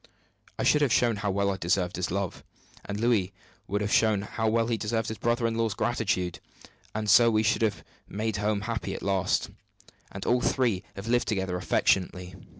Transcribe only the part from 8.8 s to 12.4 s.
at last, and all three have lived together affectionately.